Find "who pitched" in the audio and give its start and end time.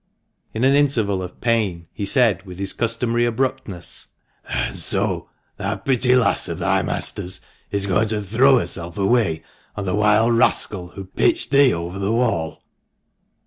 10.87-11.51